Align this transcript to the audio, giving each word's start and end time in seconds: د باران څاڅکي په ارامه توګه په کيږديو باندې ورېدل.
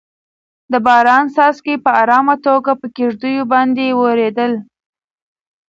د 0.71 0.73
باران 0.85 1.25
څاڅکي 1.35 1.75
په 1.85 1.91
ارامه 2.01 2.35
توګه 2.47 2.71
په 2.81 2.87
کيږديو 2.95 3.43
باندې 3.53 3.97
ورېدل. 4.01 4.53